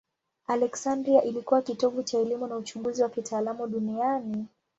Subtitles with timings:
[0.47, 4.45] Aleksandria ilikuwa kitovu cha elimu na uchunguzi wa kitaalamu duniani.